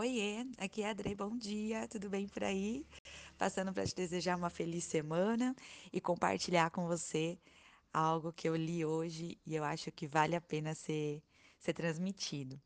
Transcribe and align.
Oiê, 0.00 0.46
aqui 0.56 0.80
é 0.80 0.86
a 0.86 0.90
Adrei, 0.92 1.14
bom 1.14 1.36
dia, 1.36 1.86
tudo 1.86 2.08
bem 2.08 2.26
por 2.26 2.42
aí? 2.42 2.86
Passando 3.36 3.70
para 3.70 3.84
te 3.84 3.94
desejar 3.94 4.34
uma 4.34 4.48
feliz 4.48 4.84
semana 4.84 5.54
e 5.92 6.00
compartilhar 6.00 6.70
com 6.70 6.86
você 6.86 7.38
algo 7.92 8.32
que 8.32 8.48
eu 8.48 8.56
li 8.56 8.82
hoje 8.82 9.36
e 9.44 9.54
eu 9.54 9.62
acho 9.62 9.92
que 9.92 10.08
vale 10.08 10.34
a 10.34 10.40
pena 10.40 10.74
ser, 10.74 11.22
ser 11.58 11.74
transmitido. 11.74 12.58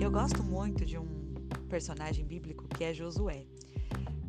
Eu 0.00 0.12
gosto 0.12 0.44
muito 0.44 0.86
de 0.86 0.96
um 0.96 1.34
personagem 1.68 2.24
bíblico 2.24 2.68
que 2.68 2.84
é 2.84 2.94
Josué. 2.94 3.48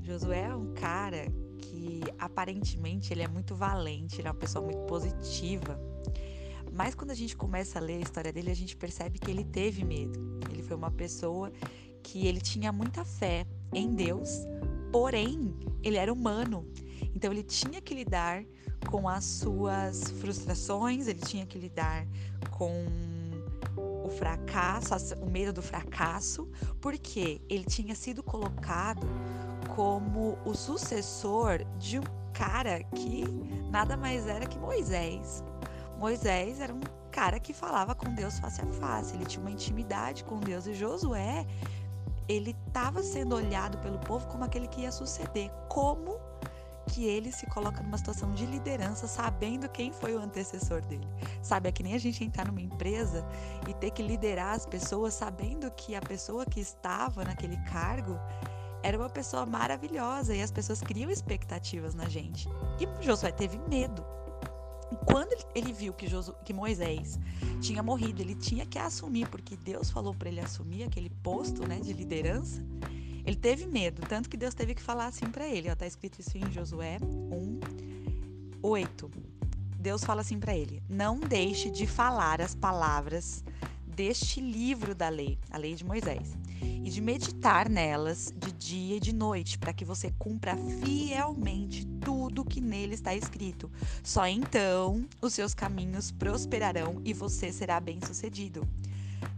Josué 0.01 0.45
é 0.45 0.55
um 0.55 0.73
cara 0.73 1.27
que 1.59 2.01
aparentemente 2.17 3.13
ele 3.13 3.21
é 3.21 3.27
muito 3.27 3.53
valente, 3.53 4.19
ele 4.19 4.27
é 4.27 4.31
uma 4.31 4.39
pessoa 4.39 4.65
muito 4.65 4.83
positiva 4.87 5.79
mas 6.83 6.95
quando 6.95 7.11
a 7.11 7.13
gente 7.13 7.35
começa 7.35 7.77
a 7.77 7.81
ler 7.81 7.97
a 7.97 7.99
história 7.99 8.33
dele, 8.33 8.49
a 8.49 8.55
gente 8.55 8.75
percebe 8.75 9.19
que 9.19 9.29
ele 9.29 9.43
teve 9.43 9.85
medo. 9.85 10.39
Ele 10.49 10.63
foi 10.63 10.75
uma 10.75 10.89
pessoa 10.89 11.51
que 12.01 12.25
ele 12.25 12.41
tinha 12.41 12.71
muita 12.71 13.05
fé 13.05 13.45
em 13.71 13.93
Deus, 13.93 14.47
porém, 14.91 15.55
ele 15.83 15.97
era 15.97 16.11
humano. 16.11 16.65
Então 17.15 17.31
ele 17.31 17.43
tinha 17.43 17.79
que 17.79 17.93
lidar 17.93 18.43
com 18.89 19.07
as 19.07 19.23
suas 19.25 20.09
frustrações, 20.19 21.07
ele 21.07 21.19
tinha 21.19 21.45
que 21.45 21.59
lidar 21.59 22.07
com 22.49 22.73
o 23.77 24.09
fracasso, 24.09 24.95
o 25.21 25.29
medo 25.29 25.53
do 25.53 25.61
fracasso, 25.61 26.49
porque 26.81 27.39
ele 27.47 27.65
tinha 27.65 27.93
sido 27.93 28.23
colocado 28.23 29.05
como 29.75 30.35
o 30.43 30.55
sucessor 30.55 31.63
de 31.77 31.99
um 31.99 32.03
cara 32.33 32.83
que 32.85 33.23
nada 33.69 33.95
mais 33.95 34.25
era 34.25 34.47
que 34.47 34.57
Moisés. 34.57 35.43
Moisés 36.01 36.59
era 36.59 36.73
um 36.73 36.79
cara 37.11 37.39
que 37.39 37.53
falava 37.53 37.93
com 37.93 38.11
Deus 38.15 38.39
face 38.39 38.59
a 38.59 38.65
face, 38.65 39.13
ele 39.13 39.23
tinha 39.23 39.39
uma 39.39 39.51
intimidade 39.51 40.23
com 40.23 40.39
Deus 40.39 40.65
e 40.65 40.73
Josué, 40.73 41.45
ele 42.27 42.55
estava 42.67 43.03
sendo 43.03 43.35
olhado 43.35 43.77
pelo 43.77 43.99
povo 43.99 44.27
como 44.27 44.43
aquele 44.43 44.67
que 44.67 44.81
ia 44.81 44.91
suceder. 44.91 45.51
Como 45.69 46.19
que 46.87 47.05
ele 47.05 47.31
se 47.31 47.45
coloca 47.45 47.83
numa 47.83 47.99
situação 47.99 48.33
de 48.33 48.47
liderança 48.47 49.05
sabendo 49.05 49.69
quem 49.69 49.91
foi 49.91 50.15
o 50.15 50.19
antecessor 50.19 50.81
dele? 50.81 51.07
Sabe, 51.43 51.69
é 51.69 51.71
que 51.71 51.83
nem 51.83 51.93
a 51.93 51.99
gente 51.99 52.23
entrar 52.23 52.47
numa 52.47 52.61
empresa 52.61 53.23
e 53.69 53.73
ter 53.75 53.91
que 53.91 54.01
liderar 54.01 54.55
as 54.55 54.65
pessoas 54.65 55.13
sabendo 55.13 55.69
que 55.69 55.93
a 55.93 56.01
pessoa 56.01 56.47
que 56.47 56.59
estava 56.59 57.23
naquele 57.23 57.57
cargo 57.65 58.19
era 58.81 58.97
uma 58.97 59.09
pessoa 59.09 59.45
maravilhosa 59.45 60.35
e 60.35 60.41
as 60.41 60.49
pessoas 60.49 60.81
criam 60.81 61.11
expectativas 61.11 61.93
na 61.93 62.09
gente. 62.09 62.49
E 62.79 63.05
Josué 63.05 63.31
teve 63.31 63.59
medo 63.69 64.03
quando 65.05 65.35
ele 65.55 65.71
viu 65.73 65.93
que, 65.93 66.07
Josu, 66.07 66.33
que 66.45 66.53
Moisés 66.53 67.19
tinha 67.61 67.81
morrido, 67.81 68.21
ele 68.21 68.35
tinha 68.35 68.65
que 68.65 68.77
assumir, 68.77 69.27
porque 69.29 69.55
Deus 69.55 69.89
falou 69.89 70.13
para 70.13 70.29
ele 70.29 70.39
assumir 70.39 70.83
aquele 70.83 71.09
posto 71.09 71.67
né, 71.67 71.79
de 71.79 71.93
liderança. 71.93 72.63
Ele 73.25 73.35
teve 73.35 73.65
medo, 73.65 74.01
tanto 74.07 74.29
que 74.29 74.35
Deus 74.35 74.53
teve 74.53 74.73
que 74.73 74.81
falar 74.81 75.07
assim 75.07 75.27
para 75.27 75.47
ele. 75.47 75.69
Está 75.69 75.85
escrito 75.85 76.19
isso 76.19 76.37
em 76.37 76.51
Josué 76.51 76.97
1, 77.01 77.59
8. 78.61 79.11
Deus 79.79 80.03
fala 80.03 80.21
assim 80.21 80.39
para 80.39 80.55
ele: 80.55 80.81
Não 80.89 81.19
deixe 81.19 81.69
de 81.69 81.85
falar 81.85 82.41
as 82.41 82.55
palavras 82.55 83.43
deste 83.95 84.41
livro 84.41 84.95
da 84.95 85.09
lei, 85.09 85.37
a 85.49 85.57
lei 85.57 85.75
de 85.75 85.85
Moisés, 85.85 86.35
e 86.61 86.89
de 86.89 87.01
meditar 87.01 87.69
nelas 87.69 88.33
de 88.35 88.51
dia 88.51 88.97
e 88.97 88.99
de 88.99 89.13
noite, 89.13 89.57
para 89.57 89.73
que 89.73 89.85
você 89.85 90.11
cumpra 90.17 90.55
fielmente 90.83 91.85
tudo 92.03 92.45
que 92.45 92.59
nele 92.61 92.93
está 92.93 93.13
escrito. 93.15 93.69
Só 94.03 94.27
então 94.27 95.05
os 95.21 95.33
seus 95.33 95.53
caminhos 95.53 96.11
prosperarão 96.11 97.01
e 97.05 97.13
você 97.13 97.51
será 97.51 97.79
bem-sucedido. 97.79 98.67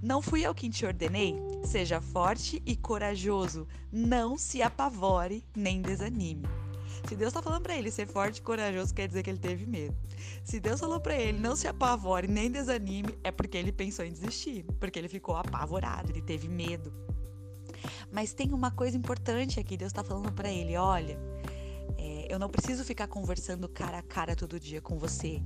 Não 0.02 0.22
fui 0.22 0.42
eu 0.42 0.54
quem 0.54 0.69
te 0.69 0.86
ordenei? 0.86 1.36
Seja 1.66 2.00
forte 2.00 2.62
e 2.66 2.75
corajoso, 2.75 3.68
não 3.92 4.38
se 4.38 4.62
apavore 4.62 5.44
nem 5.56 5.81
desanime. 5.81 6.62
Se 7.08 7.16
Deus 7.16 7.30
está 7.30 7.41
falando 7.41 7.62
para 7.62 7.75
ele 7.75 7.91
ser 7.91 8.08
forte 8.08 8.38
e 8.38 8.41
corajoso, 8.41 8.94
quer 8.94 9.08
dizer 9.08 9.24
que 9.24 9.30
ele 9.30 9.40
teve 9.40 9.66
medo. 9.66 9.96
Se 10.44 10.59
Deus 10.59 10.80
falou 10.80 11.00
para 11.00 11.16
ele 11.16 11.40
não 11.40 11.56
se 11.56 11.68
apavore 11.68 12.28
nem 12.28 12.50
desanime, 12.50 13.18
é 13.24 13.31
porque 13.31 13.58
ele 13.58 13.72
pensou 13.72 14.06
em 14.06 14.12
desistir, 14.12 14.66
porque 14.80 14.97
ele 14.97 15.09
ficou 15.09 15.36
apavorado, 15.36 16.12
ele 16.12 16.22
teve 16.22 16.47
medo. 16.47 16.94
Mas 18.12 18.34
tem 18.34 18.53
uma 18.53 18.72
coisa 18.72 18.96
importante 18.96 19.59
aqui, 19.59 19.75
Deus 19.75 19.90
está 19.92 20.03
falando 20.03 20.31
para 20.31 20.50
ele, 20.50 20.78
olha, 20.78 21.19
é, 21.97 22.28
eu 22.30 22.40
não 22.40 22.50
preciso 22.50 22.84
ficar 22.84 23.08
conversando 23.08 23.68
cara 23.68 23.97
a 23.97 24.03
cara 24.03 24.36
todo 24.36 24.59
dia 24.59 24.81
com 24.81 24.97
você. 24.97 25.42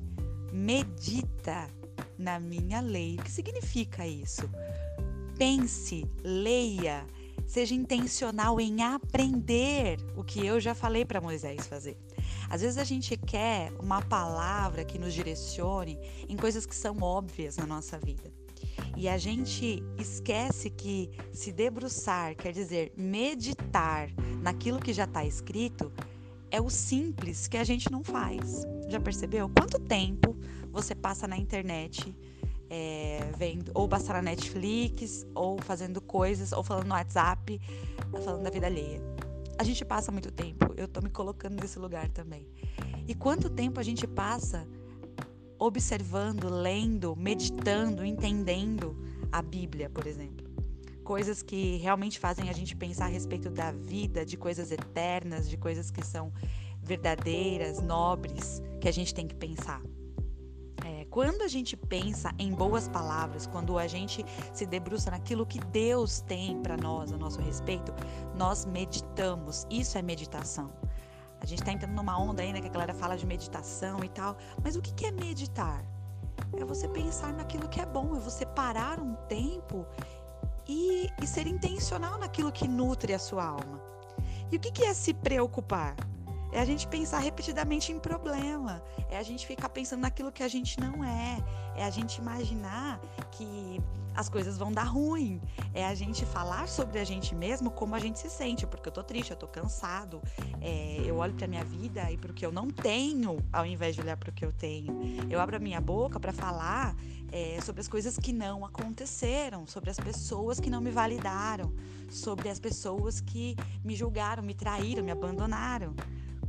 Medita 0.51 1.69
na 2.17 2.39
minha 2.39 2.79
lei. 2.79 3.15
O 3.19 3.23
que 3.23 3.31
significa 3.31 4.05
isso? 4.05 4.49
Pense, 5.37 6.05
leia, 6.23 7.05
seja 7.47 7.73
intencional 7.73 8.59
em 8.59 8.83
aprender 8.83 9.97
o 10.15 10.23
que 10.23 10.45
eu 10.45 10.59
já 10.59 10.75
falei 10.75 11.05
para 11.05 11.21
Moisés 11.21 11.65
fazer. 11.65 11.97
Às 12.49 12.61
vezes 12.61 12.77
a 12.77 12.83
gente 12.83 13.15
quer 13.17 13.71
uma 13.79 14.01
palavra 14.01 14.83
que 14.83 14.99
nos 14.99 15.13
direcione 15.13 15.97
em 16.27 16.35
coisas 16.35 16.65
que 16.65 16.75
são 16.75 16.97
óbvias 17.01 17.57
na 17.57 17.65
nossa 17.65 17.97
vida. 17.97 18.31
E 18.95 19.07
a 19.07 19.17
gente 19.17 19.83
esquece 19.97 20.69
que 20.69 21.09
se 21.31 21.51
debruçar 21.51 22.35
quer 22.35 22.51
dizer 22.51 22.91
meditar 22.97 24.09
naquilo 24.41 24.79
que 24.79 24.93
já 24.93 25.05
está 25.05 25.23
escrito 25.23 25.91
é 26.49 26.61
o 26.61 26.69
simples 26.69 27.47
que 27.47 27.57
a 27.57 27.63
gente 27.63 27.91
não 27.91 28.03
faz. 28.03 28.63
Já 28.89 28.99
percebeu? 28.99 29.49
Quanto 29.49 29.79
tempo 29.79 30.35
você 30.71 30.95
passa 30.95 31.27
na 31.27 31.37
internet 31.37 32.15
é, 32.69 33.19
vendo, 33.37 33.71
ou 33.73 33.87
passar 33.87 34.13
na 34.15 34.21
Netflix, 34.21 35.25
ou 35.33 35.57
fazendo 35.61 36.01
coisas, 36.01 36.51
ou 36.51 36.63
falando 36.63 36.87
no 36.87 36.93
WhatsApp, 36.93 37.59
falando 38.23 38.43
da 38.43 38.49
vida 38.49 38.67
alheia. 38.67 39.01
A 39.57 39.63
gente 39.63 39.83
passa 39.83 40.11
muito 40.11 40.31
tempo, 40.31 40.73
eu 40.77 40.87
tô 40.87 41.01
me 41.01 41.09
colocando 41.09 41.59
nesse 41.59 41.79
lugar 41.79 42.09
também. 42.09 42.47
E 43.07 43.15
quanto 43.15 43.49
tempo 43.49 43.79
a 43.79 43.83
gente 43.83 44.05
passa 44.05 44.67
observando, 45.57 46.49
lendo, 46.49 47.15
meditando, 47.15 48.05
entendendo 48.05 48.95
a 49.31 49.41
Bíblia, 49.41 49.89
por 49.89 50.05
exemplo? 50.05 50.45
Coisas 51.03 51.41
que 51.41 51.77
realmente 51.77 52.19
fazem 52.19 52.49
a 52.49 52.53
gente 52.53 52.75
pensar 52.75 53.05
a 53.05 53.09
respeito 53.09 53.49
da 53.49 53.71
vida, 53.71 54.25
de 54.25 54.37
coisas 54.37 54.71
eternas, 54.71 55.49
de 55.49 55.57
coisas 55.57 55.89
que 55.89 56.05
são 56.05 56.31
verdadeiras, 56.83 57.81
nobres, 57.81 58.61
que 58.79 58.87
a 58.87 58.91
gente 58.91 59.13
tem 59.13 59.25
que 59.25 59.35
pensar 59.35 59.81
quando 61.17 61.41
a 61.41 61.47
gente 61.47 61.75
pensa 61.75 62.31
em 62.37 62.53
boas 62.53 62.87
palavras, 62.87 63.47
quando 63.47 63.79
a 63.79 63.87
gente 63.87 64.23
se 64.53 64.67
debruça 64.67 65.09
naquilo 65.09 65.47
que 65.47 65.59
Deus 65.59 66.21
tem 66.21 66.61
para 66.61 66.77
nós 66.77 67.11
a 67.11 67.17
nosso 67.17 67.41
respeito, 67.41 67.91
nós 68.35 68.67
meditamos. 68.67 69.65
Isso 69.67 69.97
é 69.97 70.03
meditação. 70.03 70.71
A 71.41 71.45
gente 71.47 71.57
está 71.57 71.71
entrando 71.71 71.95
numa 71.95 72.21
onda 72.21 72.43
ainda 72.43 72.59
né, 72.59 72.61
que 72.61 72.67
a 72.67 72.71
galera 72.71 72.93
fala 72.93 73.17
de 73.17 73.25
meditação 73.25 74.03
e 74.03 74.09
tal. 74.09 74.37
Mas 74.63 74.75
o 74.75 74.81
que 74.83 75.07
é 75.07 75.11
meditar? 75.11 75.83
É 76.55 76.63
você 76.63 76.87
pensar 76.87 77.33
naquilo 77.33 77.67
que 77.67 77.81
é 77.81 77.85
bom, 77.87 78.15
é 78.15 78.19
você 78.19 78.45
parar 78.45 78.99
um 78.99 79.15
tempo 79.27 79.87
e, 80.67 81.09
e 81.19 81.25
ser 81.25 81.47
intencional 81.47 82.19
naquilo 82.19 82.51
que 82.51 82.67
nutre 82.67 83.15
a 83.15 83.17
sua 83.17 83.43
alma. 83.43 83.81
E 84.51 84.57
o 84.57 84.59
que 84.59 84.83
é 84.83 84.93
se 84.93 85.15
preocupar? 85.15 85.95
É 86.51 86.59
a 86.59 86.65
gente 86.65 86.87
pensar 86.87 87.19
repetidamente 87.19 87.91
em 87.91 87.99
problema. 87.99 88.81
É 89.09 89.17
a 89.17 89.23
gente 89.23 89.45
ficar 89.45 89.69
pensando 89.69 90.01
naquilo 90.01 90.31
que 90.31 90.43
a 90.43 90.47
gente 90.47 90.79
não 90.79 91.03
é. 91.03 91.43
É 91.75 91.83
a 91.83 91.89
gente 91.89 92.17
imaginar 92.17 92.99
que 93.31 93.81
as 94.15 94.29
coisas 94.29 94.57
vão 94.57 94.71
dar 94.71 94.83
ruim. 94.83 95.41
É 95.73 95.85
a 95.85 95.93
gente 95.93 96.25
falar 96.25 96.67
sobre 96.67 96.99
a 96.99 97.03
gente 97.03 97.35
mesmo 97.35 97.69
como 97.69 97.93
a 97.93 97.99
gente 97.99 98.17
se 98.17 98.29
sente. 98.29 98.65
Porque 98.65 98.87
eu 98.89 98.93
tô 98.93 99.03
triste, 99.03 99.31
eu 99.31 99.37
tô 99.37 99.47
cansado. 99.47 100.21
É, 100.61 101.03
eu 101.05 101.17
olho 101.17 101.33
pra 101.33 101.47
minha 101.47 101.63
vida 101.63 102.09
e 102.11 102.17
pro 102.17 102.33
que 102.33 102.45
eu 102.45 102.51
não 102.51 102.69
tenho, 102.69 103.37
ao 103.51 103.65
invés 103.65 103.93
de 103.93 104.01
olhar 104.01 104.17
pro 104.17 104.31
que 104.31 104.43
eu 104.43 104.53
tenho. 104.53 104.97
Eu 105.29 105.39
abro 105.39 105.57
a 105.57 105.59
minha 105.59 105.81
boca 105.81 106.19
para 106.19 106.33
falar 106.33 106.95
é, 107.31 107.59
sobre 107.61 107.81
as 107.81 107.87
coisas 107.87 108.17
que 108.17 108.31
não 108.31 108.65
aconteceram, 108.65 109.67
sobre 109.67 109.89
as 109.89 109.97
pessoas 109.97 110.59
que 110.59 110.69
não 110.69 110.81
me 110.81 110.89
validaram, 110.89 111.73
sobre 112.09 112.49
as 112.49 112.57
pessoas 112.57 113.19
que 113.19 113.55
me 113.83 113.95
julgaram, 113.95 114.41
me 114.41 114.53
traíram, 114.53 115.03
me 115.03 115.11
abandonaram 115.11 115.93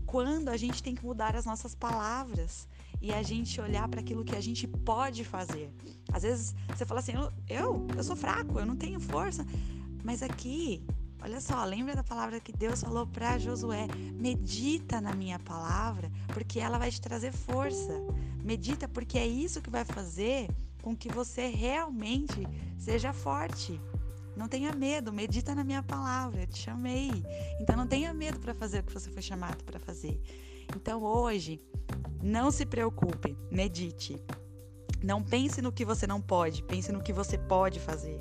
quando 0.09 0.49
a 0.49 0.57
gente 0.57 0.83
tem 0.83 0.95
que 0.95 1.05
mudar 1.05 1.37
as 1.37 1.45
nossas 1.45 1.75
palavras 1.75 2.67
e 3.01 3.13
a 3.13 3.23
gente 3.23 3.61
olhar 3.61 3.87
para 3.89 4.01
aquilo 4.01 4.25
que 4.25 4.35
a 4.35 4.41
gente 4.41 4.67
pode 4.67 5.23
fazer. 5.23 5.71
Às 6.11 6.23
vezes 6.23 6.55
você 6.75 6.87
fala 6.87 7.01
assim: 7.01 7.13
eu, 7.47 7.87
eu, 7.95 8.03
sou 8.03 8.17
fraco, 8.17 8.59
eu 8.59 8.65
não 8.65 8.75
tenho 8.75 8.99
força. 8.99 9.47
Mas 10.03 10.23
aqui, 10.23 10.83
olha 11.21 11.43
só, 11.43 11.63
lembra 11.63 11.95
da 11.95 12.03
palavra 12.03 12.41
que 12.41 12.53
Deus 12.53 12.81
falou 12.81 13.07
para 13.07 13.39
Josué: 13.39 13.87
medita 14.15 14.99
na 14.99 15.15
minha 15.15 15.39
palavra, 15.39 16.11
porque 16.29 16.59
ela 16.59 16.79
vai 16.79 16.91
te 16.91 17.03
trazer 17.03 17.31
força. 17.31 17.93
Medita, 18.43 18.89
porque 18.89 19.19
é 19.19 19.27
isso 19.27 19.61
que 19.61 19.69
vai 19.69 19.85
fazer 19.85 20.49
com 20.81 20.97
que 20.97 21.13
você 21.13 21.49
realmente 21.49 22.49
seja 22.79 23.13
forte. 23.13 23.79
Não 24.39 24.47
tenha 24.47 24.73
medo, 24.73 25.13
medita 25.13 25.53
na 25.53 25.65
minha 25.65 25.83
palavra, 25.83 26.43
eu 26.43 26.47
te 26.47 26.59
chamei. 26.59 27.11
Então 27.61 27.77
não 27.77 27.89
tenha 27.89 28.15
medo 28.15 28.39
para 28.39 28.55
fazer 28.55 28.79
o 28.79 28.85
que 28.85 28.95
você 28.95 29.11
foi 29.11 29.21
chamado 29.21 29.65
para 29.65 29.81
fazer. 29.81 30.21
Então 30.77 31.03
hoje, 31.03 31.61
não 32.23 32.51
se 32.53 32.65
preocupe, 32.65 33.37
medite. 33.51 34.17
Não 35.03 35.23
pense 35.23 35.61
no 35.61 35.73
que 35.73 35.85
você 35.85 36.07
não 36.07 36.21
pode, 36.21 36.63
pense 36.63 36.93
no 36.93 37.03
que 37.03 37.13
você 37.13 37.37
pode 37.37 37.81
fazer. 37.81 38.21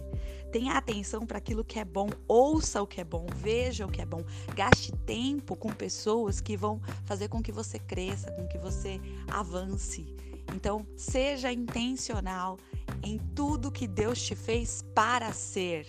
Tenha 0.52 0.74
atenção 0.74 1.24
para 1.24 1.38
aquilo 1.38 1.64
que 1.64 1.78
é 1.78 1.86
bom, 1.86 2.10
ouça 2.28 2.82
o 2.82 2.88
que 2.88 3.00
é 3.00 3.04
bom, 3.04 3.28
veja 3.36 3.86
o 3.86 3.92
que 3.92 4.02
é 4.02 4.06
bom. 4.06 4.24
Gaste 4.56 4.92
tempo 5.06 5.56
com 5.56 5.70
pessoas 5.70 6.42
que 6.42 6.58
vão 6.58 6.82
fazer 7.06 7.28
com 7.28 7.44
que 7.44 7.52
você 7.52 7.78
cresça, 7.78 8.32
com 8.32 8.48
que 8.48 8.58
você 8.58 9.00
avance. 9.28 10.16
Então, 10.56 10.88
seja 10.96 11.52
intencional 11.52 12.58
em 13.04 13.20
tudo 13.36 13.72
que 13.72 13.88
Deus 13.88 14.22
te 14.22 14.36
fez 14.36 14.84
para 14.96 15.32
ser, 15.34 15.86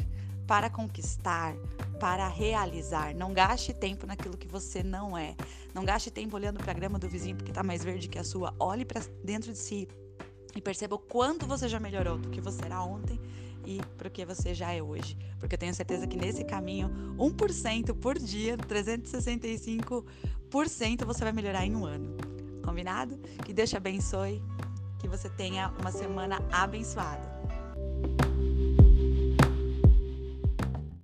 para 0.48 0.68
conquistar, 0.70 1.54
para 2.00 2.26
realizar. 2.26 3.14
Não 3.14 3.34
gaste 3.34 3.74
tempo 3.74 4.06
naquilo 4.06 4.38
que 4.38 4.48
você 4.48 4.82
não 4.82 5.16
é. 5.16 5.36
Não 5.74 5.84
gaste 5.84 6.10
tempo 6.10 6.34
olhando 6.34 6.58
para 6.58 6.72
a 6.72 6.74
grama 6.74 6.98
do 6.98 7.06
vizinho 7.06 7.36
porque 7.36 7.50
está 7.50 7.62
mais 7.62 7.84
verde 7.84 8.08
que 8.08 8.18
a 8.18 8.24
sua. 8.24 8.54
Olhe 8.58 8.86
para 8.86 9.02
dentro 9.22 9.52
de 9.52 9.58
si 9.58 9.86
e 10.56 10.60
perceba 10.60 10.96
o 10.96 10.98
quanto 10.98 11.46
você 11.46 11.68
já 11.68 11.78
melhorou 11.78 12.16
do 12.16 12.30
que 12.30 12.40
você 12.40 12.64
era 12.64 12.82
ontem 12.82 13.20
e 13.66 13.82
para 13.98 14.08
o 14.08 14.10
que 14.10 14.24
você 14.24 14.54
já 14.54 14.72
é 14.72 14.82
hoje. 14.82 15.18
Porque 15.38 15.54
eu 15.54 15.58
tenho 15.58 15.74
certeza 15.74 16.06
que 16.06 16.16
nesse 16.16 16.42
caminho, 16.44 16.88
1% 17.18 17.94
por 17.94 18.18
dia, 18.18 18.56
365% 18.56 21.04
você 21.04 21.24
vai 21.24 21.32
melhorar 21.32 21.66
em 21.66 21.76
um 21.76 21.84
ano. 21.84 22.16
Combinado? 22.64 23.18
Que 23.44 23.52
Deus 23.52 23.68
te 23.68 23.76
abençoe, 23.76 24.42
que 24.98 25.06
você 25.06 25.28
tenha 25.28 25.68
uma 25.78 25.92
semana 25.92 26.42
abençoada. 26.50 27.37